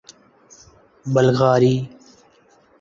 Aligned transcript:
بلغاری 1.13 1.89